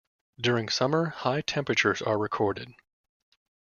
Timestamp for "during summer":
0.39-1.09